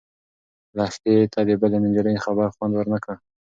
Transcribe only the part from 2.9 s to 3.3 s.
کړ.